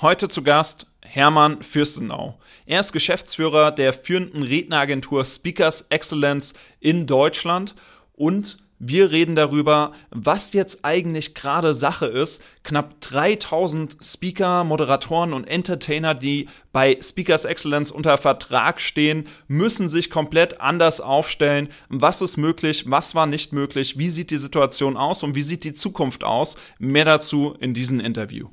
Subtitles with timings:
[0.00, 2.38] Heute zu Gast Hermann Fürstenau.
[2.66, 7.74] Er ist Geschäftsführer der führenden Redneragentur Speakers Excellence in Deutschland
[8.14, 12.44] und wir reden darüber, was jetzt eigentlich gerade Sache ist.
[12.62, 20.10] Knapp 3000 Speaker, Moderatoren und Entertainer, die bei Speakers Excellence unter Vertrag stehen, müssen sich
[20.10, 21.70] komplett anders aufstellen.
[21.88, 22.88] Was ist möglich?
[22.88, 23.98] Was war nicht möglich?
[23.98, 26.56] Wie sieht die Situation aus und wie sieht die Zukunft aus?
[26.78, 28.50] Mehr dazu in diesem Interview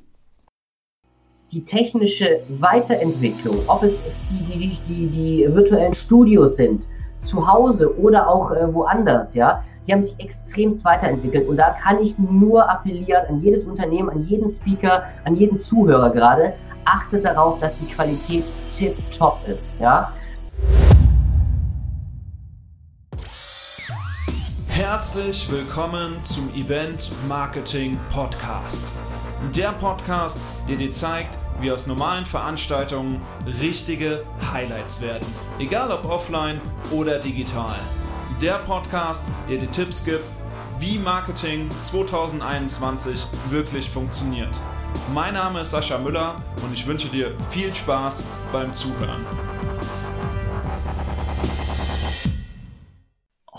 [1.52, 6.86] die technische Weiterentwicklung, ob es die, die, die, die virtuellen Studios sind,
[7.22, 11.48] zu Hause oder auch äh, woanders, ja, die haben sich extremst weiterentwickelt.
[11.48, 16.10] Und da kann ich nur appellieren an jedes Unternehmen, an jeden Speaker, an jeden Zuhörer
[16.10, 16.54] gerade,
[16.84, 20.12] achtet darauf, dass die Qualität tip-top ist, ja.
[24.68, 28.84] Herzlich willkommen zum Event Marketing Podcast.
[29.54, 33.20] Der Podcast, der dir zeigt, wie aus normalen Veranstaltungen
[33.60, 35.26] richtige Highlights werden.
[35.58, 37.76] Egal ob offline oder digital.
[38.40, 40.24] Der Podcast, der dir Tipps gibt,
[40.78, 44.58] wie Marketing 2021 wirklich funktioniert.
[45.12, 49.24] Mein Name ist Sascha Müller und ich wünsche dir viel Spaß beim Zuhören.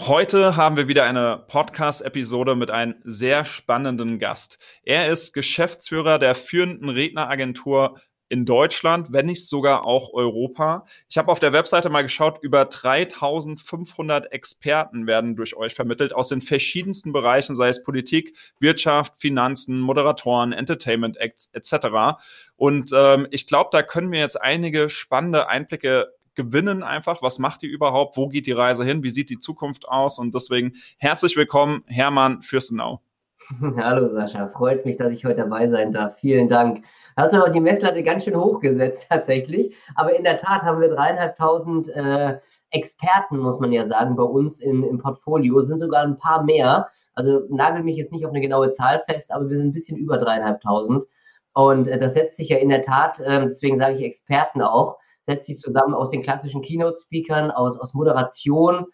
[0.07, 4.57] Heute haben wir wieder eine Podcast-Episode mit einem sehr spannenden Gast.
[4.85, 10.85] Er ist Geschäftsführer der führenden Redneragentur in Deutschland, wenn nicht sogar auch Europa.
[11.09, 16.29] Ich habe auf der Webseite mal geschaut, über 3500 Experten werden durch euch vermittelt aus
[16.29, 22.17] den verschiedensten Bereichen, sei es Politik, Wirtschaft, Finanzen, Moderatoren, Entertainment Acts etc.
[22.55, 27.21] Und ähm, ich glaube, da können wir jetzt einige spannende Einblicke gewinnen einfach.
[27.21, 28.15] Was macht ihr überhaupt?
[28.15, 29.03] Wo geht die Reise hin?
[29.03, 30.19] Wie sieht die Zukunft aus?
[30.19, 33.01] Und deswegen herzlich willkommen, Hermann Fürstenau.
[33.77, 36.15] Hallo Sascha, freut mich, dass ich heute dabei sein darf.
[36.19, 36.83] Vielen Dank.
[37.17, 39.75] Hast du auch die Messlatte ganz schön hochgesetzt tatsächlich.
[39.95, 42.37] Aber in der Tat haben wir dreieinhalbtausend äh,
[42.69, 45.61] Experten, muss man ja sagen, bei uns im, im Portfolio.
[45.61, 46.87] Sind sogar ein paar mehr.
[47.15, 49.97] Also nagel mich jetzt nicht auf eine genaue Zahl fest, aber wir sind ein bisschen
[49.97, 51.05] über dreieinhalbtausend.
[51.53, 54.99] Und äh, das setzt sich ja in der Tat, äh, deswegen sage ich Experten auch,
[55.27, 58.85] setzt sich zusammen aus den klassischen Keynote-Speakern, aus, aus Moderation,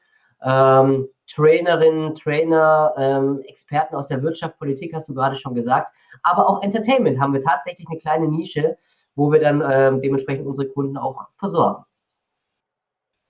[0.44, 6.50] ähm, Trainerinnen, Trainer, ähm, Experten aus der Wirtschaft, Politik, hast du gerade schon gesagt, aber
[6.50, 8.78] auch Entertainment haben wir tatsächlich eine kleine Nische,
[9.16, 11.86] wo wir dann ähm, dementsprechend unsere Kunden auch versorgen.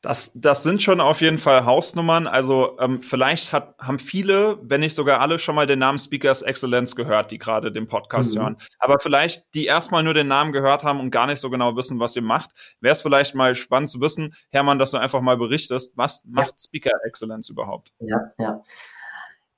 [0.03, 2.27] Das, das sind schon auf jeden Fall Hausnummern.
[2.27, 6.41] Also ähm, vielleicht hat, haben viele, wenn nicht sogar alle, schon mal den Namen Speakers
[6.41, 8.39] Excellence gehört, die gerade den Podcast mhm.
[8.41, 8.57] hören.
[8.79, 12.01] Aber vielleicht die erstmal nur den Namen gehört haben und gar nicht so genau wissen,
[12.01, 12.51] was ihr macht.
[12.81, 16.31] Wäre es vielleicht mal spannend zu wissen, Hermann, dass du einfach mal berichtest, was ja.
[16.31, 17.93] macht Speaker Excellence überhaupt?
[17.99, 18.61] Ja, ja.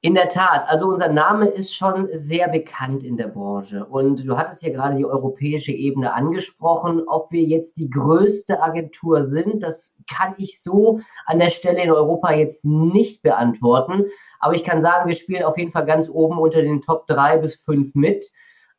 [0.06, 3.84] In der Tat, also unser Name ist schon sehr bekannt in der Branche.
[3.86, 7.02] Und du hattest ja gerade die europäische Ebene angesprochen.
[7.08, 11.90] Ob wir jetzt die größte Agentur sind, das kann ich so an der Stelle in
[11.90, 14.06] Europa jetzt nicht beantworten.
[14.40, 17.40] Aber ich kann sagen, wir spielen auf jeden Fall ganz oben unter den Top 3
[17.40, 18.32] bis 5 mit.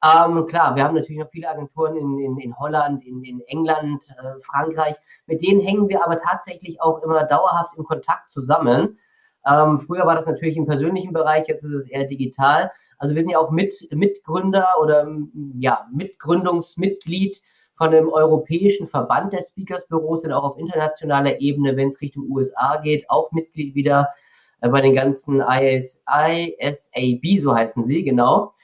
[0.04, 4.14] Ähm, klar, wir haben natürlich noch viele Agenturen in, in, in Holland, in, in England,
[4.16, 4.94] äh, Frankreich.
[5.26, 9.00] Mit denen hängen wir aber tatsächlich auch immer dauerhaft im Kontakt zusammen.
[9.46, 12.70] Ähm, früher war das natürlich im persönlichen Bereich, jetzt ist es eher digital.
[12.98, 15.06] Also wir sind ja auch mit, Mitgründer oder
[15.58, 17.40] ja, Mitgründungsmitglied
[17.76, 22.78] von dem Europäischen Verband der Speakersbüros, sind auch auf internationaler Ebene, wenn es Richtung USA
[22.78, 24.08] geht, auch Mitglied wieder
[24.60, 28.54] äh, bei den ganzen IS, ISAB, so heißen sie, genau.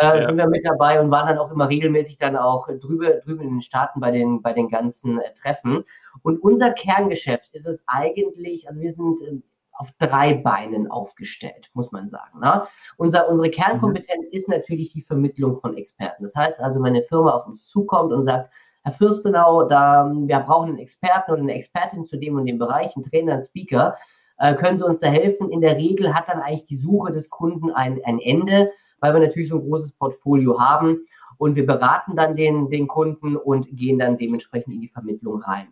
[0.00, 0.26] Äh, ja.
[0.26, 3.50] sind wir mit dabei und waren dann auch immer regelmäßig dann auch drüber, drüben in
[3.50, 5.84] den Staaten bei den, bei den ganzen äh, Treffen.
[6.22, 9.42] Und unser Kerngeschäft ist es eigentlich, also wir sind äh,
[9.72, 12.40] auf drei Beinen aufgestellt, muss man sagen.
[12.40, 12.64] Ne?
[12.96, 14.32] Unser, unsere Kernkompetenz mhm.
[14.32, 16.22] ist natürlich die Vermittlung von Experten.
[16.22, 18.50] Das heißt also, wenn eine Firma auf uns zukommt und sagt,
[18.84, 22.96] Herr Fürstenau, da, wir brauchen einen Experten oder eine Expertin zu dem und dem Bereich,
[22.96, 23.96] einen Trainer, einen Speaker,
[24.38, 25.50] äh, können Sie uns da helfen?
[25.50, 29.20] In der Regel hat dann eigentlich die Suche des Kunden ein, ein Ende, weil wir
[29.20, 31.06] natürlich so ein großes Portfolio haben
[31.38, 35.68] und wir beraten dann den, den Kunden und gehen dann dementsprechend in die Vermittlung rein.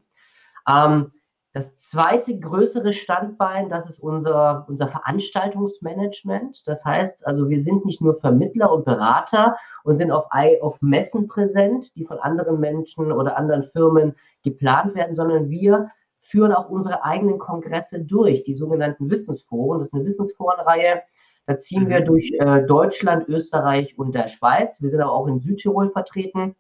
[0.69, 1.13] Ähm,
[1.53, 6.67] das zweite größere Standbein, das ist unser, unser Veranstaltungsmanagement.
[6.67, 10.27] Das heißt, also wir sind nicht nur Vermittler und Berater und sind auf,
[10.61, 14.15] auf Messen präsent, die von anderen Menschen oder anderen Firmen
[14.45, 19.81] geplant werden, sondern wir führen auch unsere eigenen Kongresse durch, die sogenannten Wissensforen.
[19.81, 21.03] Das ist eine Wissensforenreihe.
[21.47, 22.05] Da ziehen wir mhm.
[22.05, 24.81] durch äh, Deutschland, Österreich und der Schweiz.
[24.81, 26.55] Wir sind aber auch in Südtirol vertreten.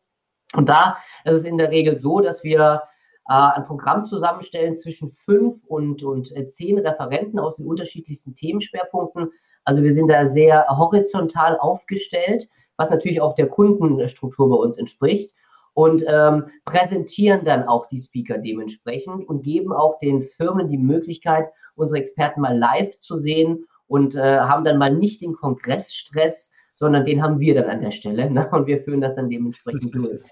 [0.56, 2.82] Und da ist es in der Regel so, dass wir
[3.24, 9.30] ein Programm zusammenstellen zwischen fünf und, und äh, zehn Referenten aus den unterschiedlichsten Themenschwerpunkten.
[9.64, 15.34] Also wir sind da sehr horizontal aufgestellt, was natürlich auch der Kundenstruktur bei uns entspricht.
[15.72, 21.48] und ähm, präsentieren dann auch die Speaker dementsprechend und geben auch den Firmen die Möglichkeit,
[21.76, 27.04] unsere Experten mal live zu sehen und äh, haben dann mal nicht den Kongressstress, sondern
[27.04, 28.48] den haben wir dann an der Stelle ne?
[28.50, 30.22] und wir führen das dann dementsprechend durch.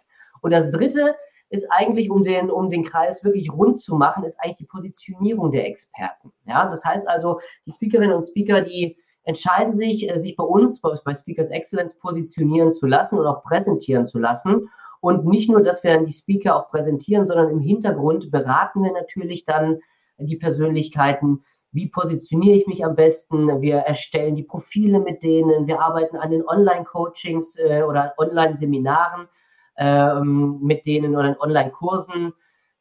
[0.40, 1.14] Und das Dritte
[1.50, 5.50] ist eigentlich, um den, um den Kreis wirklich rund zu machen, ist eigentlich die Positionierung
[5.50, 6.32] der Experten.
[6.46, 10.80] Ja, das heißt also, die Speakerinnen und Speaker, die entscheiden sich, äh, sich bei uns,
[10.80, 14.68] bei, Speakers Excellence positionieren zu lassen und auch präsentieren zu lassen.
[15.00, 18.92] Und nicht nur, dass wir dann die Speaker auch präsentieren, sondern im Hintergrund beraten wir
[18.92, 19.78] natürlich dann
[20.18, 23.60] die Persönlichkeiten, wie positioniere ich mich am besten.
[23.60, 29.28] Wir erstellen die Profile mit denen, wir arbeiten an den Online-Coachings äh, oder Online-Seminaren
[29.78, 32.32] ähm, mit denen oder in Online-Kursen.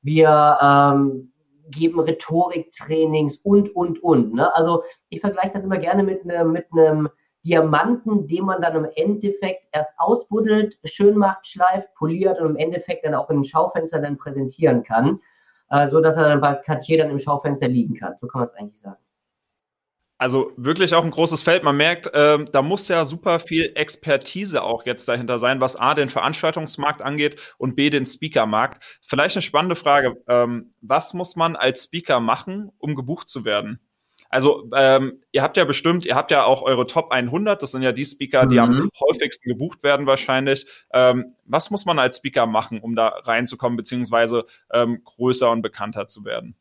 [0.02, 1.32] Wir ähm,
[1.70, 4.34] geben Rhetoriktrainings und, und, und.
[4.34, 4.54] Ne?
[4.56, 7.10] Also ich vergleiche das immer gerne mit, ne, mit einem
[7.46, 13.06] Diamanten, den man dann im Endeffekt erst ausbuddelt, schön macht, schleift, poliert und im Endeffekt
[13.06, 15.20] dann auch in Schaufenster dann präsentieren kann,
[15.70, 18.16] äh, so dass er dann bei Cartier dann im Schaufenster liegen kann.
[18.20, 18.98] So kann man es eigentlich sagen.
[20.20, 21.64] Also wirklich auch ein großes Feld.
[21.64, 25.94] Man merkt, äh, da muss ja super viel Expertise auch jetzt dahinter sein, was A,
[25.94, 28.84] den Veranstaltungsmarkt angeht und B, den Speakermarkt.
[29.02, 30.24] Vielleicht eine spannende Frage.
[30.28, 33.80] Ähm, was muss man als Speaker machen, um gebucht zu werden?
[34.30, 37.82] Also ähm, ihr habt ja bestimmt, ihr habt ja auch eure Top 100, das sind
[37.82, 38.62] ja die Speaker, die mhm.
[38.62, 40.66] am häufigsten gebucht werden wahrscheinlich.
[40.92, 46.08] Ähm, was muss man als Speaker machen, um da reinzukommen, beziehungsweise ähm, größer und bekannter
[46.08, 46.56] zu werden?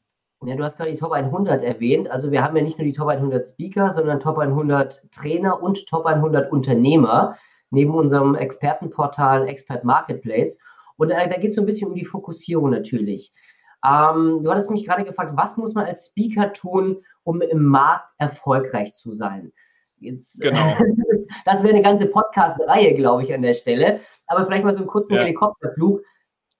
[0.47, 2.09] Ja, du hast gerade die Top 100 erwähnt.
[2.09, 5.89] Also wir haben ja nicht nur die Top 100 Speaker, sondern Top 100 Trainer und
[5.89, 7.37] Top 100 Unternehmer
[7.71, 10.61] neben unserem Expertenportal Expert Marketplace.
[10.97, 13.35] Und äh, da geht es so ein bisschen um die Fokussierung natürlich.
[13.85, 18.13] Ähm, du hattest mich gerade gefragt, was muss man als Speaker tun, um im Markt
[18.19, 19.53] erfolgreich zu sein?
[19.99, 20.77] Jetzt, genau.
[21.45, 23.99] das wäre eine ganze Podcast-Reihe, glaube ich, an der Stelle.
[24.29, 25.23] Aber vielleicht mal so einen kurzen ja.
[25.23, 26.03] Helikopterflug.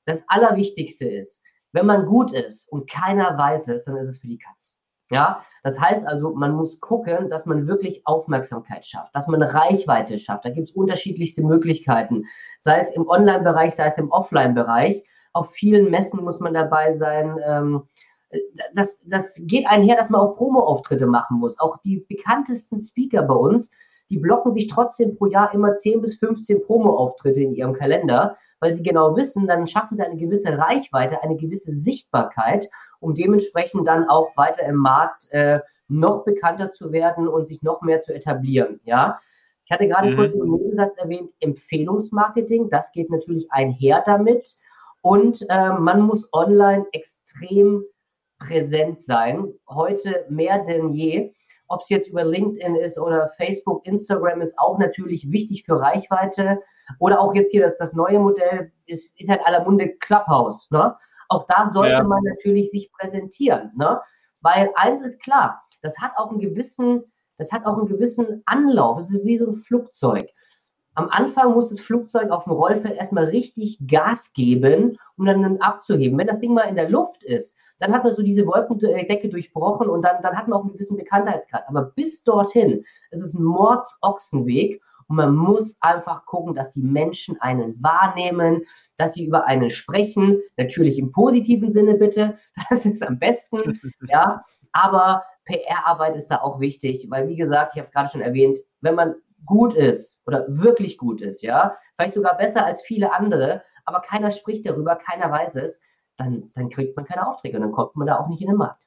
[0.07, 1.45] Das Allerwichtigste ist,
[1.77, 4.79] wenn man gut ist und keiner weiß es, dann ist es für die Katz.
[5.11, 10.19] Ja, das heißt also, man muss gucken, dass man wirklich Aufmerksamkeit schafft, dass man Reichweite
[10.19, 10.47] schafft.
[10.47, 12.25] Da gibt es unterschiedlichste Möglichkeiten,
[12.59, 15.05] sei es im Online-Bereich, sei es im Offline-Bereich.
[15.35, 17.37] Auf vielen Messen muss man dabei sein.
[17.47, 17.83] Ähm,
[18.75, 21.61] das, das geht einher, dass man auch Promo-Auftritte machen muss.
[21.61, 23.71] Auch die bekanntesten Speaker bei uns,
[24.09, 28.75] die blocken sich trotzdem pro Jahr immer 10 bis 15 Promo-Auftritte in ihrem Kalender, weil
[28.75, 32.69] sie genau wissen, dann schaffen sie eine gewisse Reichweite, eine gewisse Sichtbarkeit,
[33.01, 37.83] um dementsprechend dann auch weiter im Markt äh, noch bekannter zu werden und sich noch
[37.83, 38.81] mehr zu etablieren.
[38.85, 39.21] Ja,
[39.65, 40.17] ich hatte gerade mhm.
[40.17, 44.57] kurz im Nebensatz erwähnt, Empfehlungsmarketing, das geht natürlich einher damit.
[45.03, 47.85] Und äh, man muss online extrem
[48.39, 51.33] präsent sein, heute mehr denn je.
[51.69, 56.61] Ob es jetzt über LinkedIn ist oder Facebook, Instagram ist auch natürlich wichtig für Reichweite.
[56.99, 60.71] Oder auch jetzt hier das, das neue Modell ist, ist halt aller Munde Clubhouse.
[60.71, 60.95] Ne?
[61.29, 62.03] Auch da sollte ja.
[62.03, 63.73] man natürlich sich präsentieren.
[63.77, 64.01] Ne?
[64.41, 67.05] Weil eins ist klar, das hat auch einen gewissen,
[67.39, 68.99] das hat auch einen gewissen Anlauf.
[69.01, 70.29] Es ist wie so ein Flugzeug.
[70.97, 76.19] Am Anfang muss das Flugzeug auf dem Rollfeld erstmal richtig Gas geben, um dann abzuheben.
[76.19, 79.91] Wenn das Ding mal in der Luft ist, dann hat man so diese Wolkendecke durchbrochen
[79.91, 81.65] und dann, dann hat man auch einen gewissen Bekanntheitsgrad.
[81.69, 87.39] Aber bis dorthin ist es ein Mordsochsenweg und man muss einfach gucken, dass die Menschen
[87.43, 88.63] einen wahrnehmen,
[88.97, 90.41] dass sie über einen sprechen.
[90.57, 92.39] Natürlich im positiven Sinne bitte.
[92.71, 93.79] Das ist am besten.
[94.09, 94.43] ja,
[94.73, 98.59] aber PR-Arbeit ist da auch wichtig, weil wie gesagt, ich habe es gerade schon erwähnt,
[98.81, 99.15] wenn man
[99.47, 104.31] gut ist oder wirklich gut ist, ja, vielleicht sogar besser als viele andere, aber keiner
[104.31, 105.81] spricht darüber, keiner weiß es,
[106.17, 108.57] dann, dann kriegt man keine Aufträge und dann kommt man da auch nicht in den
[108.57, 108.86] Markt.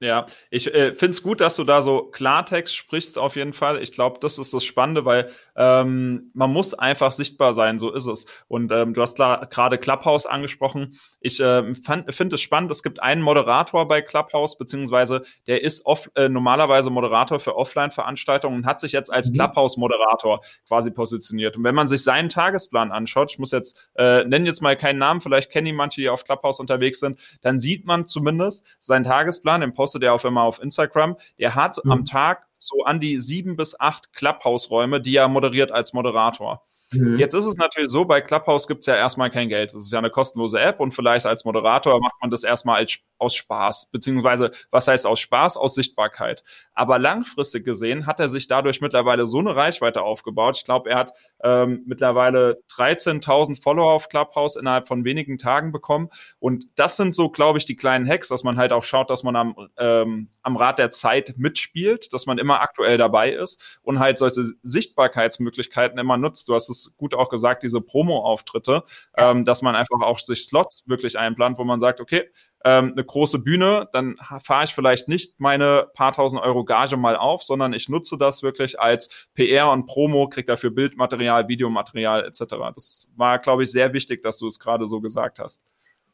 [0.00, 3.82] Ja, ich äh, finde es gut, dass du da so Klartext sprichst auf jeden Fall.
[3.82, 8.06] Ich glaube, das ist das Spannende, weil ähm, man muss einfach sichtbar sein, so ist
[8.06, 8.26] es.
[8.46, 11.00] Und ähm, du hast gerade Clubhouse angesprochen.
[11.20, 16.08] Ich äh, finde es spannend, es gibt einen Moderator bei Clubhouse, beziehungsweise der ist off,
[16.14, 19.34] äh, normalerweise Moderator für Offline-Veranstaltungen und hat sich jetzt als mhm.
[19.34, 21.56] Clubhouse-Moderator quasi positioniert.
[21.56, 24.98] Und wenn man sich seinen Tagesplan anschaut, ich muss jetzt, äh, nennen jetzt mal keinen
[24.98, 29.02] Namen, vielleicht kennen ihn manche, die auf Clubhouse unterwegs sind, dann sieht man zumindest seinen
[29.02, 31.16] Tagesplan im Post postet er auch immer auf Instagram.
[31.38, 31.92] Der hat mhm.
[31.92, 36.62] am Tag so an die sieben bis acht Clubhouse-Räume, die er moderiert als Moderator.
[36.90, 37.18] Mhm.
[37.18, 39.72] Jetzt ist es natürlich so, bei Clubhouse gibt es ja erstmal kein Geld.
[39.72, 42.98] Das ist ja eine kostenlose App und vielleicht als Moderator macht man das erstmal als
[43.18, 46.42] aus Spaß, beziehungsweise was heißt aus Spaß, aus Sichtbarkeit.
[46.74, 50.56] Aber langfristig gesehen hat er sich dadurch mittlerweile so eine Reichweite aufgebaut.
[50.56, 56.08] Ich glaube, er hat ähm, mittlerweile 13.000 Follower auf Clubhouse innerhalb von wenigen Tagen bekommen.
[56.38, 59.22] Und das sind so, glaube ich, die kleinen Hacks, dass man halt auch schaut, dass
[59.22, 63.98] man am, ähm, am Rad der Zeit mitspielt, dass man immer aktuell dabei ist und
[63.98, 66.48] halt solche Sichtbarkeitsmöglichkeiten immer nutzt.
[66.48, 68.84] Du hast es gut auch gesagt, diese Promo-Auftritte,
[69.16, 69.30] ja.
[69.30, 72.30] ähm, dass man einfach auch sich Slots wirklich einplant, wo man sagt, okay,
[72.64, 77.16] ähm, eine große Bühne, dann fahre ich vielleicht nicht meine paar tausend Euro Gage mal
[77.16, 82.56] auf, sondern ich nutze das wirklich als PR und Promo, kriege dafür Bildmaterial, Videomaterial etc.
[82.74, 85.62] Das war, glaube ich, sehr wichtig, dass du es gerade so gesagt hast.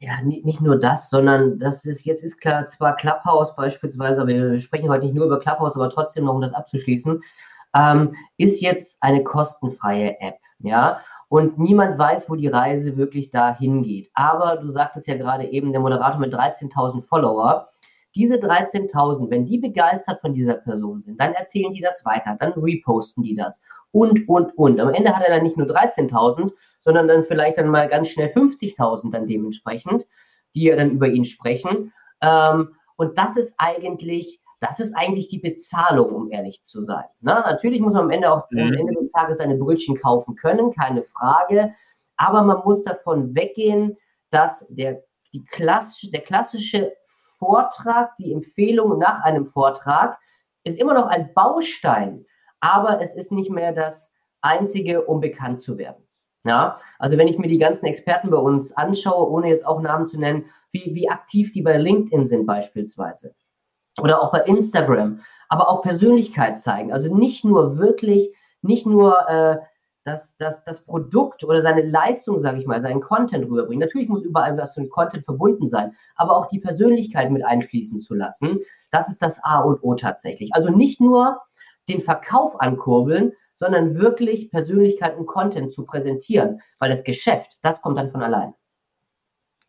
[0.00, 4.60] Ja, nicht nur das, sondern das ist jetzt ist klar zwar Clubhouse beispielsweise, aber wir
[4.60, 7.22] sprechen heute nicht nur über Clubhouse, aber trotzdem noch, um das abzuschließen,
[7.74, 11.00] ähm, ist jetzt eine kostenfreie App, ja
[11.34, 14.08] und niemand weiß, wo die Reise wirklich dahin geht.
[14.14, 17.70] Aber du sagtest ja gerade eben, der Moderator mit 13.000 Follower,
[18.14, 22.52] diese 13.000, wenn die begeistert von dieser Person sind, dann erzählen die das weiter, dann
[22.52, 24.78] reposten die das und, und, und.
[24.78, 28.28] Am Ende hat er dann nicht nur 13.000, sondern dann vielleicht dann mal ganz schnell
[28.28, 30.06] 50.000 dann dementsprechend,
[30.54, 31.92] die ja dann über ihn sprechen.
[32.20, 37.04] Ähm, und das ist eigentlich das ist eigentlich die Bezahlung, um ehrlich zu sein.
[37.20, 38.60] Na, natürlich muss man am Ende auch mhm.
[38.60, 41.74] am Ende des Tages seine Brötchen kaufen können, keine Frage.
[42.16, 43.96] Aber man muss davon weggehen,
[44.30, 45.02] dass der,
[45.32, 46.92] die klassische, der klassische
[47.38, 50.18] Vortrag, die Empfehlung nach einem Vortrag,
[50.62, 52.24] ist immer noch ein Baustein,
[52.60, 56.02] aber es ist nicht mehr das einzige, um bekannt zu werden.
[56.46, 60.06] Ja, also wenn ich mir die ganzen Experten bei uns anschaue, ohne jetzt auch Namen
[60.06, 63.34] zu nennen, wie, wie aktiv die bei LinkedIn sind beispielsweise,
[64.00, 66.92] oder auch bei Instagram, aber auch Persönlichkeit zeigen.
[66.92, 69.58] Also nicht nur wirklich, nicht nur äh,
[70.04, 73.86] das, das, das Produkt oder seine Leistung, sage ich mal, seinen Content rüberbringen.
[73.86, 78.14] Natürlich muss überall was mit Content verbunden sein, aber auch die Persönlichkeit mit einfließen zu
[78.14, 78.60] lassen,
[78.90, 80.54] das ist das A und O tatsächlich.
[80.54, 81.40] Also nicht nur
[81.88, 87.98] den Verkauf ankurbeln, sondern wirklich Persönlichkeit und Content zu präsentieren, weil das Geschäft, das kommt
[87.98, 88.54] dann von allein.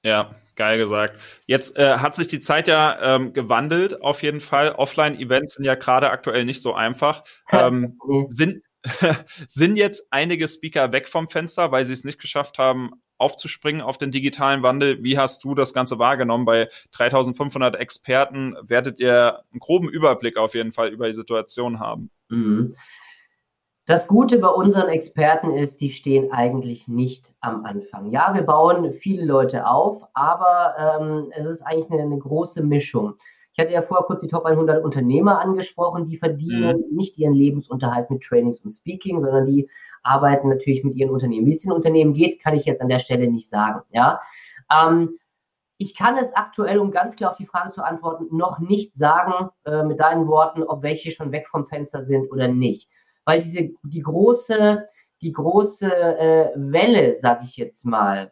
[0.04, 1.20] Ja, geil gesagt.
[1.48, 4.72] Jetzt äh, hat sich die Zeit ja ähm, gewandelt, auf jeden Fall.
[4.72, 7.24] Offline-Events sind ja gerade aktuell nicht so einfach.
[7.52, 7.98] Ähm,
[8.30, 8.64] sind,
[9.48, 13.98] sind jetzt einige Speaker weg vom Fenster, weil sie es nicht geschafft haben, aufzuspringen auf
[13.98, 15.04] den digitalen Wandel.
[15.04, 16.46] Wie hast du das Ganze wahrgenommen?
[16.46, 22.10] Bei 3500 Experten werdet ihr einen groben Überblick auf jeden Fall über die Situation haben.
[22.30, 22.76] Mhm.
[23.88, 28.10] Das Gute bei unseren Experten ist, die stehen eigentlich nicht am Anfang.
[28.10, 33.14] Ja, wir bauen viele Leute auf, aber ähm, es ist eigentlich eine, eine, große Mischung.
[33.54, 36.96] Ich hatte ja vorher kurz die Top 100 Unternehmer angesprochen, die verdienen mhm.
[36.96, 39.70] nicht ihren Lebensunterhalt mit Trainings und Speaking, sondern die
[40.02, 41.46] arbeiten natürlich mit ihren Unternehmen.
[41.46, 43.82] Wie es den Unternehmen geht, kann ich jetzt an der Stelle nicht sagen.
[43.92, 44.20] Ja,
[44.74, 45.20] ähm,
[45.78, 49.52] ich kann es aktuell, um ganz klar auf die Frage zu antworten, noch nicht sagen
[49.66, 52.90] äh, mit deinen Worten, ob welche schon weg vom Fenster sind oder nicht
[53.26, 54.88] weil diese, die große,
[55.22, 58.32] die große äh, Welle, sag ich jetzt mal,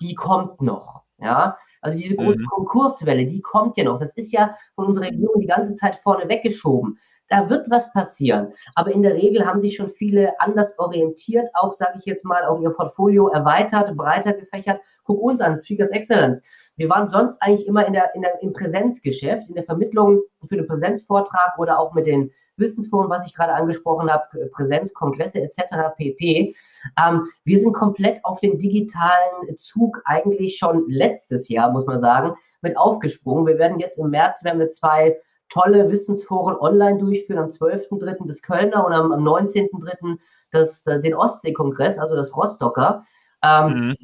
[0.00, 1.04] die kommt noch.
[1.18, 2.46] Ja, also diese große mhm.
[2.46, 3.98] Konkurswelle, die kommt ja noch.
[3.98, 6.98] Das ist ja von unserer Regierung die ganze Zeit vorne weggeschoben.
[7.28, 8.52] Da wird was passieren.
[8.74, 12.44] Aber in der Regel haben sich schon viele anders orientiert, auch, sage ich jetzt mal,
[12.44, 14.80] auch ihr Portfolio erweitert, breiter gefächert.
[15.04, 16.42] Guck uns an, Speakers Excellence.
[16.76, 20.56] Wir waren sonst eigentlich immer in der, in der, im Präsenzgeschäft, in der Vermittlung für
[20.56, 25.94] den Präsenzvortrag oder auch mit den Wissensforum, was ich gerade angesprochen habe, Präsenz, Kongresse etc.
[25.96, 26.54] pp.
[26.98, 32.34] Ähm, wir sind komplett auf den digitalen Zug eigentlich schon letztes Jahr, muss man sagen,
[32.62, 33.46] mit aufgesprungen.
[33.46, 35.16] Wir werden jetzt im März, werden wir zwei
[35.48, 38.26] tolle Wissensforen online durchführen, am 12.3.
[38.26, 40.18] das Kölner und am, am 19.3.
[40.50, 43.04] Das, den Ostsee-Kongress, also das Rostocker.
[43.42, 43.96] Ähm,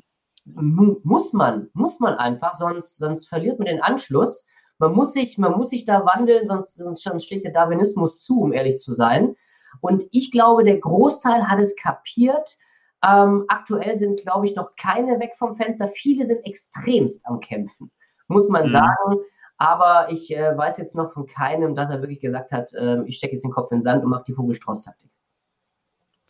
[0.44, 1.00] mhm.
[1.04, 4.46] Muss man, muss man einfach, sonst, sonst verliert man den Anschluss.
[4.82, 8.40] Man muss sich, man muss sich da wandeln, sonst, sonst, sonst schlägt der Darwinismus zu,
[8.40, 9.36] um ehrlich zu sein.
[9.80, 12.58] Und ich glaube, der Großteil hat es kapiert.
[13.00, 15.86] Ähm, aktuell sind, glaube ich, noch keine weg vom Fenster.
[15.86, 17.92] Viele sind extremst am Kämpfen,
[18.26, 18.72] muss man mhm.
[18.72, 19.20] sagen.
[19.56, 23.18] Aber ich äh, weiß jetzt noch von keinem, dass er wirklich gesagt hat, äh, ich
[23.18, 25.11] stecke jetzt den Kopf in den Sand und mache die Vogelstrauß-Taktik.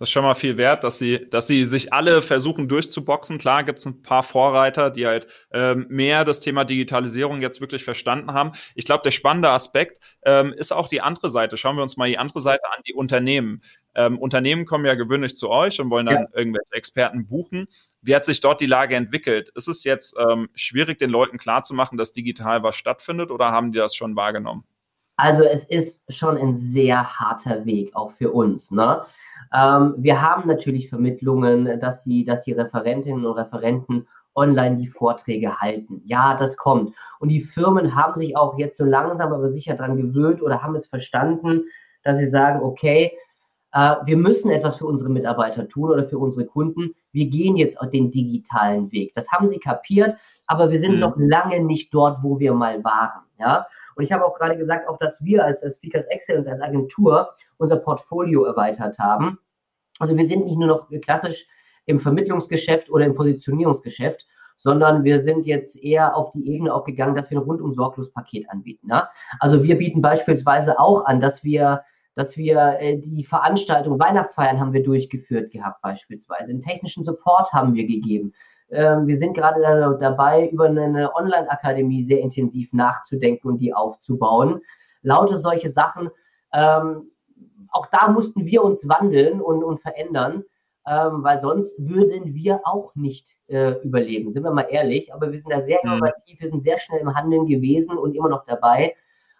[0.02, 3.38] Das ist schon mal viel wert, dass sie, dass sie sich alle versuchen durchzuboxen.
[3.38, 7.84] Klar gibt es ein paar Vorreiter, die halt ähm, mehr das Thema Digitalisierung jetzt wirklich
[7.84, 8.50] verstanden haben.
[8.74, 11.56] Ich glaube, der spannende Aspekt ähm, ist auch die andere Seite.
[11.56, 13.62] Schauen wir uns mal die andere Seite an, die Unternehmen.
[13.94, 16.28] Ähm, Unternehmen kommen ja gewöhnlich zu euch und wollen dann ja.
[16.32, 17.68] irgendwelche Experten buchen.
[18.00, 19.50] Wie hat sich dort die Lage entwickelt?
[19.50, 23.78] Ist es jetzt ähm, schwierig, den Leuten klarzumachen, dass digital was stattfindet oder haben die
[23.78, 24.64] das schon wahrgenommen?
[25.16, 28.70] Also es ist schon ein sehr harter Weg, auch für uns.
[28.70, 29.02] Ne?
[29.54, 35.56] Ähm, wir haben natürlich Vermittlungen, dass die, dass die Referentinnen und Referenten online die Vorträge
[35.58, 36.02] halten.
[36.06, 36.94] Ja, das kommt.
[37.20, 40.74] Und die Firmen haben sich auch jetzt so langsam aber sicher daran gewöhnt oder haben
[40.74, 41.64] es verstanden,
[42.02, 43.12] dass sie sagen, okay,
[43.72, 46.94] äh, wir müssen etwas für unsere Mitarbeiter tun oder für unsere Kunden.
[47.12, 49.12] Wir gehen jetzt auf den digitalen Weg.
[49.14, 50.16] Das haben sie kapiert,
[50.46, 51.00] aber wir sind mhm.
[51.00, 53.22] noch lange nicht dort, wo wir mal waren.
[53.38, 53.66] Ja?
[53.96, 57.76] Und ich habe auch gerade gesagt, auch dass wir als, Speakers Excellence, als Agentur unser
[57.76, 59.38] Portfolio erweitert haben.
[59.98, 61.46] Also wir sind nicht nur noch klassisch
[61.86, 67.14] im Vermittlungsgeschäft oder im Positionierungsgeschäft, sondern wir sind jetzt eher auf die Ebene auch gegangen,
[67.14, 68.88] dass wir ein rundum sorglos Paket anbieten.
[68.88, 69.10] Ja?
[69.40, 71.82] Also wir bieten beispielsweise auch an, dass wir
[72.14, 77.74] dass wir äh, die Veranstaltung, Weihnachtsfeiern haben wir durchgeführt gehabt beispielsweise, den technischen Support haben
[77.74, 78.34] wir gegeben.
[78.72, 84.60] Ähm, wir sind gerade da, dabei, über eine Online-Akademie sehr intensiv nachzudenken und die aufzubauen.
[85.02, 86.10] Lauter solche Sachen.
[86.52, 87.10] Ähm,
[87.70, 90.44] auch da mussten wir uns wandeln und, und verändern
[90.86, 95.14] ähm, weil sonst würden wir auch nicht äh, überleben, sind wir mal ehrlich.
[95.14, 95.92] Aber wir sind da sehr mhm.
[95.92, 98.96] innovativ, wir sind sehr schnell im Handeln gewesen und immer noch dabei.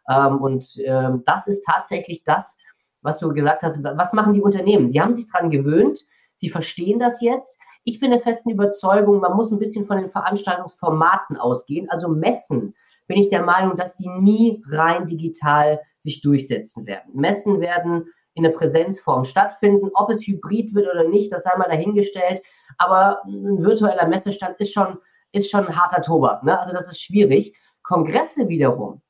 [0.08, 2.56] Ähm, und ähm, das ist tatsächlich das,
[3.00, 3.82] was du gesagt hast.
[3.82, 4.90] Was machen die Unternehmen?
[4.90, 6.04] Sie haben sich daran gewöhnt,
[6.42, 7.60] sie verstehen das jetzt.
[7.84, 11.88] Ich bin der festen Überzeugung, man muss ein bisschen von den Veranstaltungsformaten ausgehen.
[11.88, 12.74] Also Messen
[13.06, 17.12] bin ich der Meinung, dass die nie rein digital sich durchsetzen werden.
[17.14, 19.90] Messen werden in der Präsenzform stattfinden.
[19.94, 22.42] Ob es hybrid wird oder nicht, das sei mal dahingestellt.
[22.76, 24.98] Aber ein virtueller Messestand ist schon,
[25.30, 26.42] ist schon ein harter Tobak.
[26.42, 26.58] Ne?
[26.58, 27.56] Also das ist schwierig.
[27.84, 29.00] Kongresse wiederum,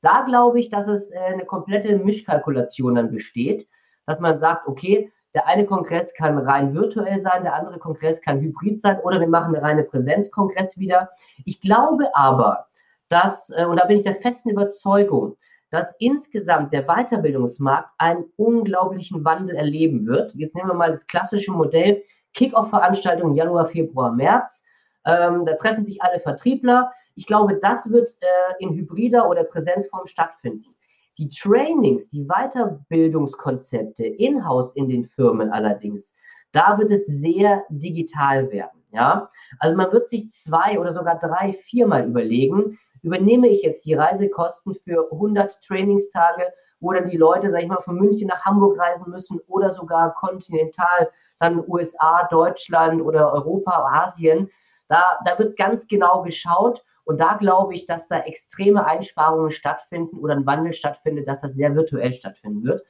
[0.00, 3.68] da glaube ich, dass es äh, eine komplette Mischkalkulation dann besteht,
[4.06, 8.40] dass man sagt, okay, der eine Kongress kann rein virtuell sein, der andere Kongress kann
[8.40, 11.10] hybrid sein oder wir machen eine reine Präsenzkongress wieder.
[11.44, 12.66] Ich glaube aber,
[13.08, 15.36] dass, äh, und da bin ich der festen Überzeugung,
[15.70, 20.34] dass insgesamt der Weiterbildungsmarkt einen unglaublichen Wandel erleben wird.
[20.34, 22.02] Jetzt nehmen wir mal das klassische Modell
[22.34, 24.64] Kick-Off-Veranstaltung Januar, Februar, März.
[25.04, 26.90] Ähm, da treffen sich alle Vertriebler.
[27.14, 28.26] Ich glaube, das wird äh,
[28.60, 30.74] in hybrider oder Präsenzform stattfinden.
[31.18, 36.14] Die Trainings, die Weiterbildungskonzepte in-house in den Firmen allerdings,
[36.52, 38.84] da wird es sehr digital werden.
[38.92, 43.94] Ja, also man wird sich zwei oder sogar drei, viermal überlegen, übernehme ich jetzt die
[43.94, 48.78] Reisekosten für 100 Trainingstage, wo dann die Leute, sag ich mal, von München nach Hamburg
[48.78, 51.10] reisen müssen oder sogar kontinental,
[51.40, 54.50] dann USA, Deutschland oder Europa, Asien.
[54.86, 60.18] Da, da wird ganz genau geschaut und da glaube ich, dass da extreme Einsparungen stattfinden
[60.18, 62.82] oder ein Wandel stattfindet, dass das sehr virtuell stattfinden wird.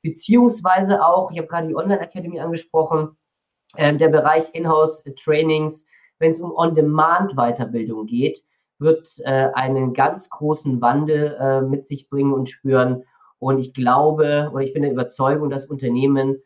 [0.00, 3.18] Beziehungsweise auch, ich habe gerade die Online-Akademie angesprochen,
[3.74, 5.84] äh, der Bereich Inhouse-Trainings,
[6.18, 8.42] wenn es um On-Demand-Weiterbildung geht,
[8.78, 13.04] wird äh, einen ganz großen Wandel äh, mit sich bringen und spüren.
[13.38, 16.42] Und ich glaube oder ich bin der Überzeugung, dass Unternehmen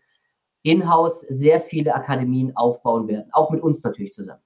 [0.64, 4.42] in-house sehr viele Akademien aufbauen werden, auch mit uns natürlich zusammen.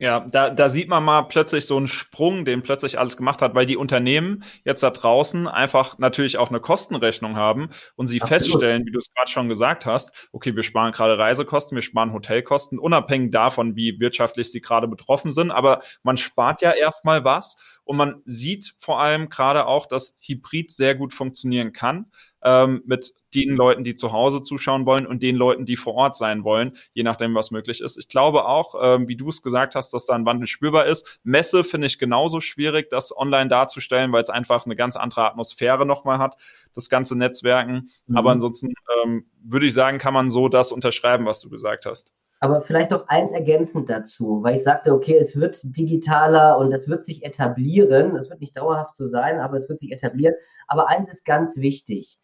[0.00, 3.56] Ja, da, da sieht man mal plötzlich so einen Sprung, den plötzlich alles gemacht hat,
[3.56, 8.42] weil die Unternehmen jetzt da draußen einfach natürlich auch eine Kostenrechnung haben und sie Absolut.
[8.42, 12.12] feststellen, wie du es gerade schon gesagt hast, okay, wir sparen gerade Reisekosten, wir sparen
[12.12, 17.56] Hotelkosten, unabhängig davon, wie wirtschaftlich sie gerade betroffen sind, aber man spart ja erstmal was
[17.82, 22.06] und man sieht vor allem gerade auch, dass Hybrid sehr gut funktionieren kann
[22.42, 26.16] ähm, mit den Leuten, die zu Hause zuschauen wollen und den Leuten, die vor Ort
[26.16, 27.98] sein wollen, je nachdem, was möglich ist.
[27.98, 31.20] Ich glaube auch, ähm, wie du es gesagt hast, dass da ein Wandel spürbar ist.
[31.24, 35.84] Messe finde ich genauso schwierig, das online darzustellen, weil es einfach eine ganz andere Atmosphäre
[35.84, 36.36] nochmal hat,
[36.74, 37.90] das ganze Netzwerken.
[38.06, 38.16] Mhm.
[38.16, 38.72] Aber ansonsten
[39.04, 42.12] ähm, würde ich sagen, kann man so das unterschreiben, was du gesagt hast.
[42.40, 46.86] Aber vielleicht noch eins ergänzend dazu, weil ich sagte, okay, es wird digitaler und es
[46.88, 48.14] wird sich etablieren.
[48.14, 50.34] Es wird nicht dauerhaft so sein, aber es wird sich etablieren.
[50.68, 52.16] Aber eins ist ganz wichtig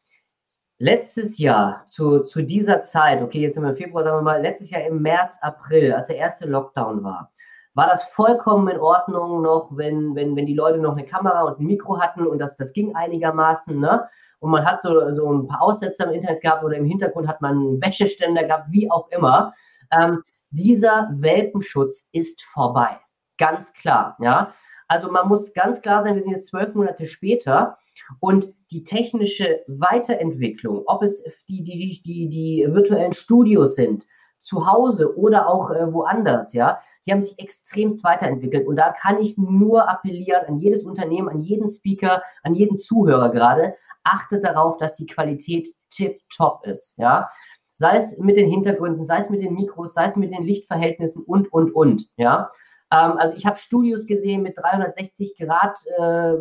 [0.84, 4.42] letztes Jahr zu, zu dieser Zeit, okay, jetzt sind wir im Februar, sagen wir mal,
[4.42, 7.32] letztes Jahr im März, April, als der erste Lockdown war,
[7.72, 11.58] war das vollkommen in Ordnung noch, wenn, wenn, wenn die Leute noch eine Kamera und
[11.58, 14.06] ein Mikro hatten und das, das ging einigermaßen, ne?
[14.40, 17.40] Und man hat so, so ein paar Aussetzer im Internet gehabt oder im Hintergrund hat
[17.40, 19.54] man einen Wäscheständer gehabt, wie auch immer.
[19.90, 23.00] Ähm, dieser Welpenschutz ist vorbei.
[23.38, 24.52] Ganz klar, ja.
[24.86, 27.78] Also man muss ganz klar sein, wir sind jetzt zwölf Monate später
[28.20, 34.06] und die technische Weiterentwicklung, ob es die, die, die, die virtuellen Studios sind,
[34.40, 38.66] zu Hause oder auch äh, woanders, ja, die haben sich extremst weiterentwickelt.
[38.66, 43.30] Und da kann ich nur appellieren an jedes Unternehmen, an jeden Speaker, an jeden Zuhörer
[43.30, 47.28] gerade, achtet darauf, dass die Qualität tip-top ist, ja.
[47.76, 51.24] Sei es mit den Hintergründen, sei es mit den Mikros, sei es mit den Lichtverhältnissen
[51.24, 52.50] und, und, und, ja.
[52.94, 56.34] Ähm, also ich habe Studios gesehen mit 360 Grad äh,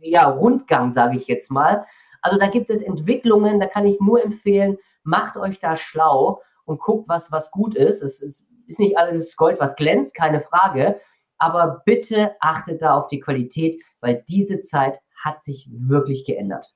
[0.00, 1.84] ja, Rundgang, sage ich jetzt mal.
[2.22, 6.80] Also da gibt es Entwicklungen, da kann ich nur empfehlen, macht euch da schlau und
[6.80, 8.02] guckt, was, was gut ist.
[8.02, 11.00] Es, es ist nicht alles Gold, was glänzt, keine Frage.
[11.36, 16.74] Aber bitte achtet da auf die Qualität, weil diese Zeit hat sich wirklich geändert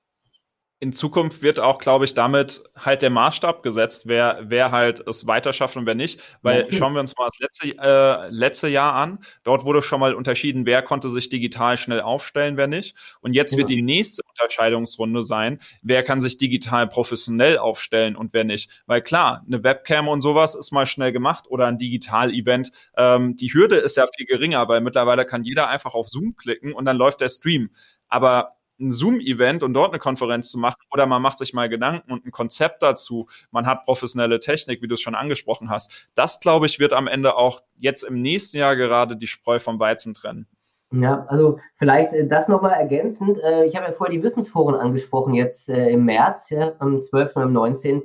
[0.80, 5.26] in Zukunft wird auch, glaube ich, damit halt der Maßstab gesetzt, wer, wer halt es
[5.26, 6.20] weiter schafft und wer nicht.
[6.42, 6.78] Weil Natürlich.
[6.78, 9.18] schauen wir uns mal das letzte, äh, letzte Jahr an.
[9.42, 12.94] Dort wurde schon mal unterschieden, wer konnte sich digital schnell aufstellen, wer nicht.
[13.20, 13.58] Und jetzt ja.
[13.58, 18.70] wird die nächste Unterscheidungsrunde sein, wer kann sich digital professionell aufstellen und wer nicht.
[18.86, 22.70] Weil klar, eine Webcam und sowas ist mal schnell gemacht oder ein Digital-Event.
[22.96, 26.72] Ähm, die Hürde ist ja viel geringer, weil mittlerweile kann jeder einfach auf Zoom klicken
[26.72, 27.70] und dann läuft der Stream.
[28.08, 32.12] Aber ein Zoom-Event und dort eine Konferenz zu machen oder man macht sich mal Gedanken
[32.12, 36.08] und ein Konzept dazu, man hat professionelle Technik, wie du es schon angesprochen hast.
[36.14, 39.78] Das, glaube ich, wird am Ende auch jetzt im nächsten Jahr gerade die Spreu vom
[39.78, 40.46] Weizen trennen.
[40.90, 43.38] Ja, also vielleicht äh, das nochmal ergänzend.
[43.42, 47.36] Äh, ich habe ja vorher die Wissensforen angesprochen, jetzt äh, im März, ja, am 12.
[47.36, 48.02] und am 19.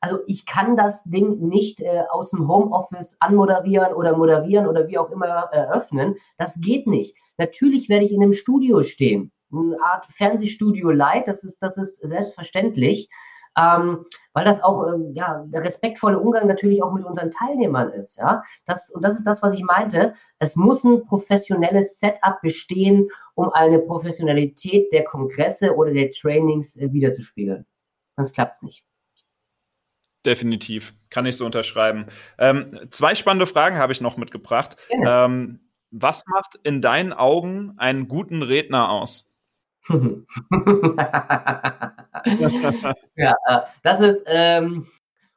[0.00, 5.10] Also ich kann das Ding nicht aus dem Homeoffice anmoderieren oder moderieren oder wie auch
[5.10, 6.16] immer eröffnen.
[6.36, 7.16] Das geht nicht.
[7.38, 11.96] Natürlich werde ich in einem Studio stehen eine Art Fernsehstudio Light, das ist, das ist
[12.06, 13.08] selbstverständlich,
[13.56, 18.16] ähm, weil das auch ähm, ja, der respektvolle Umgang natürlich auch mit unseren Teilnehmern ist.
[18.18, 18.42] Ja?
[18.66, 20.14] Das, und das ist das, was ich meinte.
[20.38, 26.92] Es muss ein professionelles Setup bestehen, um eine Professionalität der Kongresse oder der Trainings äh,
[26.92, 27.64] wiederzuspiegeln.
[28.16, 28.84] Sonst klappt es nicht.
[30.24, 32.06] Definitiv, kann ich so unterschreiben.
[32.38, 34.76] Ähm, zwei spannende Fragen habe ich noch mitgebracht.
[34.88, 39.33] Ähm, was macht in deinen Augen einen guten Redner aus?
[43.16, 44.86] ja, äh, das ist ähm,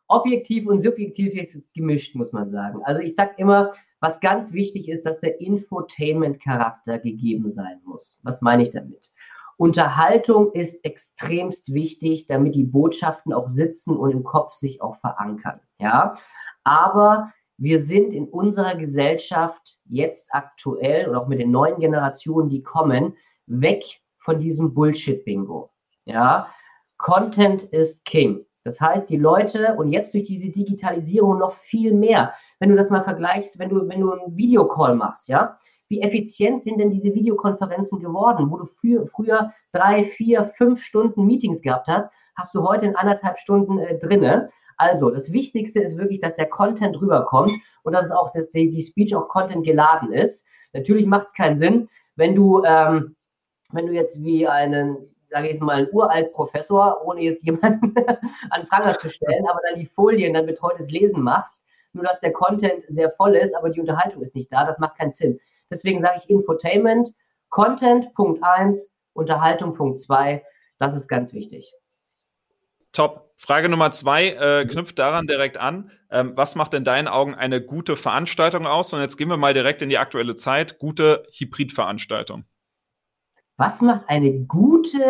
[0.08, 1.34] objektiv und subjektiv
[1.74, 2.82] gemischt, muss man sagen.
[2.84, 8.22] Also ich sage immer, was ganz wichtig ist, dass der Infotainment-Charakter gegeben sein muss.
[8.24, 9.12] Was meine ich damit?
[9.58, 15.60] Unterhaltung ist extremst wichtig, damit die Botschaften auch sitzen und im Kopf sich auch verankern.
[15.80, 16.16] Ja,
[16.64, 22.62] aber wir sind in unserer Gesellschaft jetzt aktuell und auch mit den neuen Generationen, die
[22.62, 23.16] kommen,
[23.48, 23.84] weg
[24.28, 25.70] von diesem Bullshit-Bingo.
[26.04, 26.50] Ja,
[26.98, 28.46] Content ist King.
[28.66, 32.34] Das heißt, die Leute und jetzt durch diese Digitalisierung noch viel mehr.
[32.60, 36.62] Wenn du das mal vergleichst, wenn du, wenn du einen Videocall machst, ja, wie effizient
[36.62, 41.88] sind denn diese Videokonferenzen geworden, wo du für, früher drei, vier, fünf Stunden Meetings gehabt
[41.88, 44.50] hast, hast du heute in anderthalb Stunden äh, drinne.
[44.76, 47.52] Also, das Wichtigste ist wirklich, dass der Content rüberkommt
[47.84, 50.46] und dass es auch dass die, die Speech auch Content geladen ist.
[50.74, 51.88] Natürlich macht es keinen Sinn,
[52.18, 53.16] wenn du ähm,
[53.74, 54.98] wenn du jetzt wie einen,
[55.30, 57.94] sage ich mal, einen uralt Professor, ohne jetzt jemanden
[58.50, 62.20] an Pranger zu stellen, aber dann die Folien dann mit heutes Lesen machst, nur dass
[62.20, 65.40] der Content sehr voll ist, aber die Unterhaltung ist nicht da, das macht keinen Sinn.
[65.70, 67.10] Deswegen sage ich Infotainment,
[67.50, 70.44] Content Punkt 1, Unterhaltung Punkt 2,
[70.78, 71.74] das ist ganz wichtig.
[72.92, 73.28] Top.
[73.40, 75.92] Frage Nummer zwei äh, knüpft daran direkt an.
[76.10, 78.92] Ähm, was macht in deinen Augen eine gute Veranstaltung aus?
[78.94, 80.80] Und jetzt gehen wir mal direkt in die aktuelle Zeit.
[80.80, 82.46] Gute Hybridveranstaltung.
[83.58, 85.02] Was macht eine gute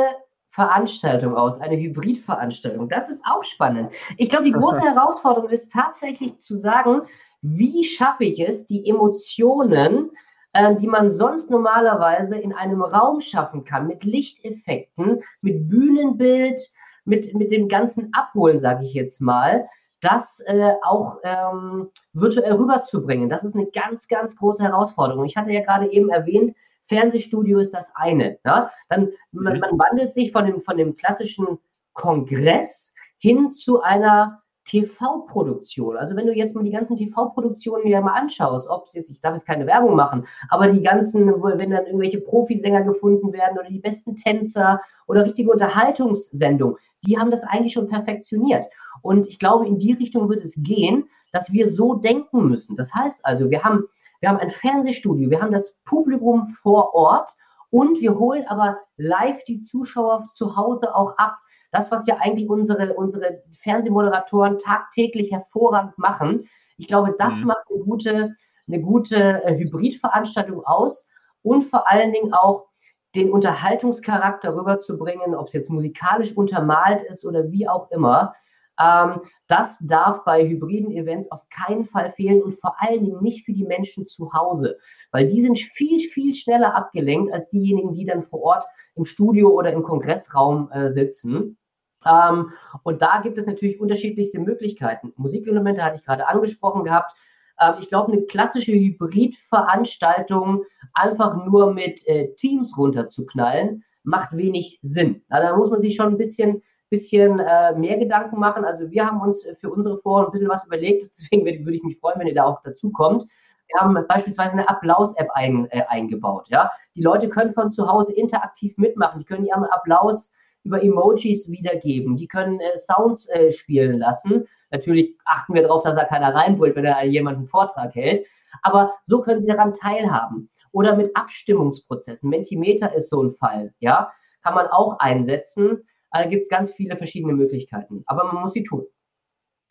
[0.52, 2.88] Veranstaltung aus, eine Hybridveranstaltung?
[2.88, 3.92] Das ist auch spannend.
[4.18, 7.02] Ich glaube, die große Herausforderung ist tatsächlich zu sagen,
[7.42, 10.12] wie schaffe ich es, die Emotionen,
[10.54, 16.72] äh, die man sonst normalerweise in einem Raum schaffen kann, mit Lichteffekten, mit Bühnenbild,
[17.04, 19.68] mit, mit dem ganzen Abholen, sage ich jetzt mal,
[20.00, 23.30] das äh, auch ähm, virtuell rüberzubringen.
[23.30, 25.26] Das ist eine ganz, ganz große Herausforderung.
[25.26, 26.56] Ich hatte ja gerade eben erwähnt,
[26.88, 28.40] Fernsehstudio ist das eine.
[28.46, 28.72] Ja?
[28.90, 29.60] Dann man, mhm.
[29.60, 31.60] man wandelt sich von dem, von dem klassischen
[31.94, 35.96] Kongress hin zu einer TV-Produktion.
[35.96, 39.22] Also wenn du jetzt mal die ganzen TV-Produktionen dir mal anschaust, ob es jetzt, ich
[39.22, 43.70] darf jetzt keine Werbung machen, aber die ganzen, wenn dann irgendwelche Profisänger gefunden werden oder
[43.70, 48.66] die besten Tänzer oder richtige Unterhaltungssendungen, die haben das eigentlich schon perfektioniert.
[49.02, 52.76] Und ich glaube, in die Richtung wird es gehen, dass wir so denken müssen.
[52.76, 53.86] Das heißt also, wir haben
[54.20, 57.36] wir haben ein Fernsehstudio, wir haben das Publikum vor Ort
[57.70, 61.38] und wir holen aber live die Zuschauer zu Hause auch ab.
[61.72, 66.48] Das, was ja eigentlich unsere, unsere Fernsehmoderatoren tagtäglich hervorragend machen.
[66.78, 67.48] Ich glaube, das mhm.
[67.48, 68.36] macht eine gute,
[68.68, 71.08] eine gute äh, Hybridveranstaltung aus
[71.42, 72.68] und vor allen Dingen auch
[73.16, 78.34] den Unterhaltungscharakter rüberzubringen, ob es jetzt musikalisch untermalt ist oder wie auch immer.
[78.80, 83.46] Ähm, das darf bei hybriden Events auf keinen Fall fehlen und vor allen Dingen nicht
[83.46, 84.78] für die Menschen zu Hause,
[85.12, 89.50] weil die sind viel, viel schneller abgelenkt als diejenigen, die dann vor Ort im Studio
[89.50, 91.58] oder im Kongressraum äh, sitzen.
[92.06, 92.52] Ähm,
[92.84, 95.14] und da gibt es natürlich unterschiedlichste Möglichkeiten.
[95.16, 97.14] Musikelemente hatte ich gerade angesprochen gehabt.
[97.60, 100.64] Ähm, ich glaube, eine klassische Hybridveranstaltung
[100.94, 105.24] einfach nur mit äh, Teams runterzuknallen, macht wenig Sinn.
[105.30, 108.66] Da muss man sich schon ein bisschen bisschen äh, mehr Gedanken machen.
[108.66, 112.00] Also wir haben uns für unsere Foren ein bisschen was überlegt, deswegen würde ich mich
[112.00, 113.28] freuen, wenn ihr da auch dazu kommt.
[113.68, 116.48] Wir haben beispielsweise eine Applaus-App ein, äh, eingebaut.
[116.50, 116.72] Ja?
[116.96, 119.20] Die Leute können von zu Hause interaktiv mitmachen.
[119.20, 120.32] Die können ihren Applaus
[120.64, 122.16] über Emojis wiedergeben.
[122.16, 124.46] Die können äh, Sounds äh, spielen lassen.
[124.72, 128.26] Natürlich achten wir darauf, dass da keiner reinbrüllt, wenn da jemand einen Vortrag hält.
[128.62, 130.50] Aber so können sie daran teilhaben.
[130.72, 132.30] Oder mit Abstimmungsprozessen.
[132.30, 133.74] Mentimeter ist so ein Fall.
[133.80, 134.12] Ja?
[134.44, 135.86] Kann man auch einsetzen.
[136.12, 138.04] Da gibt es ganz viele verschiedene Möglichkeiten.
[138.06, 138.86] Aber man muss sie tun.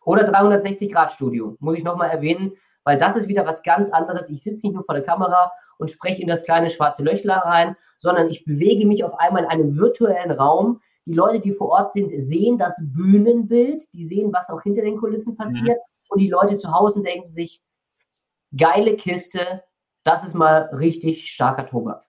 [0.05, 2.53] Oder 360-Grad-Studio, muss ich nochmal erwähnen
[2.87, 4.29] weil das ist wieder was ganz anderes.
[4.29, 7.75] Ich sitze nicht nur vor der Kamera und spreche in das kleine schwarze Löchler rein,
[7.97, 10.79] sondern ich bewege mich auf einmal in einem virtuellen Raum.
[11.05, 14.95] Die Leute, die vor Ort sind, sehen das Bühnenbild, die sehen, was auch hinter den
[14.95, 15.79] Kulissen passiert.
[15.79, 16.05] Mhm.
[16.07, 17.61] Und die Leute zu Hause denken sich,
[18.55, 19.63] geile Kiste,
[20.05, 22.05] das ist mal richtig starker Tobak.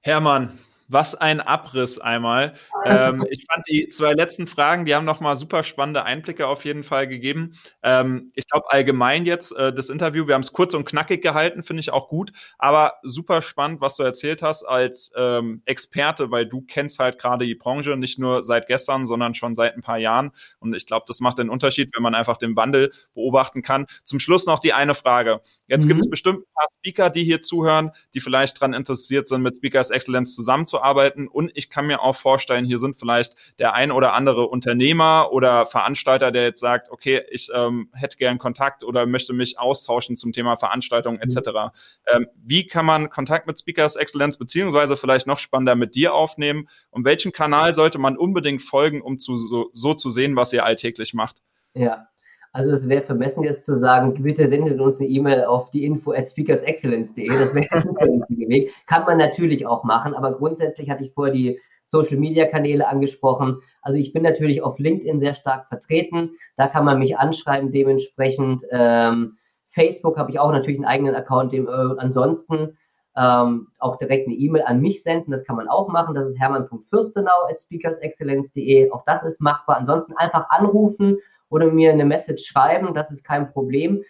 [0.00, 0.58] Hermann,
[0.92, 2.52] was ein Abriss einmal.
[2.84, 6.84] Ähm, ich fand die zwei letzten Fragen, die haben nochmal super spannende Einblicke auf jeden
[6.84, 7.54] Fall gegeben.
[7.82, 11.62] Ähm, ich glaube allgemein jetzt äh, das Interview, wir haben es kurz und knackig gehalten,
[11.62, 16.46] finde ich auch gut, aber super spannend, was du erzählt hast als ähm, Experte, weil
[16.46, 19.98] du kennst halt gerade die Branche nicht nur seit gestern, sondern schon seit ein paar
[19.98, 20.32] Jahren.
[20.58, 23.86] Und ich glaube, das macht den Unterschied, wenn man einfach den Wandel beobachten kann.
[24.04, 25.40] Zum Schluss noch die eine Frage.
[25.66, 25.88] Jetzt mhm.
[25.88, 29.56] gibt es bestimmt ein paar Speaker, die hier zuhören, die vielleicht daran interessiert sind, mit
[29.56, 31.28] Speakers Excellence zusammenzuarbeiten arbeiten.
[31.28, 35.66] Und ich kann mir auch vorstellen, hier sind vielleicht der ein oder andere Unternehmer oder
[35.66, 40.32] Veranstalter, der jetzt sagt, okay, ich ähm, hätte gern Kontakt oder möchte mich austauschen zum
[40.32, 41.36] Thema Veranstaltung etc.
[41.36, 41.70] Mhm.
[42.08, 46.68] Ähm, wie kann man Kontakt mit Speakers Excellence beziehungsweise vielleicht noch spannender mit dir aufnehmen?
[46.90, 50.64] Und welchen Kanal sollte man unbedingt folgen, um zu, so, so zu sehen, was ihr
[50.64, 51.42] alltäglich macht?
[51.74, 52.08] Ja,
[52.52, 56.12] also es wäre vermessen jetzt zu sagen, bitte sendet uns eine E-Mail auf die info
[56.12, 57.28] at speakersexcellence.de.
[57.28, 57.66] Das wäre
[58.28, 58.72] der Weg.
[58.86, 63.60] Kann man natürlich auch machen, aber grundsätzlich hatte ich vorher die Social Media Kanäle angesprochen.
[63.80, 66.32] Also ich bin natürlich auf LinkedIn sehr stark vertreten.
[66.56, 68.64] Da kann man mich anschreiben dementsprechend.
[68.70, 71.52] Ähm, Facebook habe ich auch natürlich einen eigenen Account.
[71.52, 72.76] Dem, äh, ansonsten
[73.16, 75.32] ähm, auch direkt eine E-Mail an mich senden.
[75.32, 76.14] Das kann man auch machen.
[76.14, 78.90] Das ist hermann.fürstenau at speakersexcellence.de.
[78.90, 79.78] Auch das ist machbar.
[79.78, 81.18] Ansonsten einfach anrufen
[81.52, 84.02] oder mir eine Message schreiben, das ist kein Problem.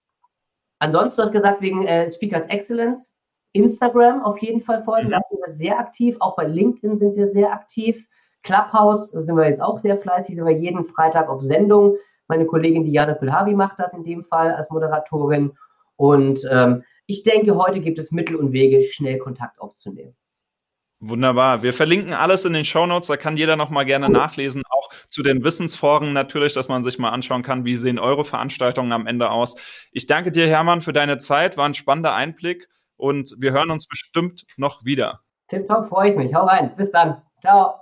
[0.79, 3.13] Ansonsten, du hast gesagt, wegen äh, Speakers Excellence,
[3.53, 7.27] Instagram auf jeden Fall folgen, da sind wir sehr aktiv, auch bei LinkedIn sind wir
[7.27, 8.07] sehr aktiv.
[8.43, 11.97] Clubhouse sind wir jetzt auch sehr fleißig, sind wir jeden Freitag auf Sendung.
[12.29, 15.53] Meine Kollegin Diana Kulhavi macht das in dem Fall als Moderatorin.
[15.97, 20.15] Und ähm, ich denke, heute gibt es Mittel und Wege, schnell Kontakt aufzunehmen.
[21.05, 21.65] Wunderbar.
[21.65, 23.09] Wir verlinken alles in den Show Notes.
[23.09, 24.63] Da kann jeder noch mal gerne nachlesen.
[24.71, 28.93] Auch zu den Wissensforen natürlich, dass man sich mal anschauen kann, wie sehen eure Veranstaltungen
[28.93, 29.57] am Ende aus.
[29.91, 31.57] Ich danke dir, Hermann, für deine Zeit.
[31.57, 35.23] War ein spannender Einblick und wir hören uns bestimmt noch wieder.
[35.49, 36.33] Tipptopp, freue ich mich.
[36.35, 36.73] Hau rein.
[36.77, 37.21] Bis dann.
[37.41, 37.82] Ciao.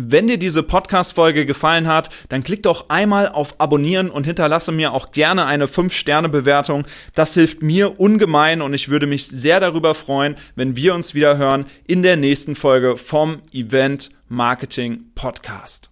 [0.00, 4.92] Wenn dir diese Podcast-Folge gefallen hat, dann klick doch einmal auf Abonnieren und hinterlasse mir
[4.92, 6.86] auch gerne eine 5-Sterne-Bewertung.
[7.16, 11.36] Das hilft mir ungemein und ich würde mich sehr darüber freuen, wenn wir uns wieder
[11.36, 15.90] hören in der nächsten Folge vom Event Marketing Podcast.